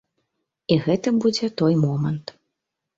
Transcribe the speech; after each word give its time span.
І 0.71 0.79
гэта 0.87 1.15
будзе 1.27 1.53
той 1.63 1.73
момант. 1.85 2.39